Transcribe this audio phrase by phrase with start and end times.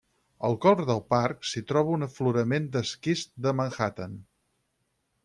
[0.47, 4.17] Al cor del parc, s'hi troba un aflorament d'esquist de Manhattan.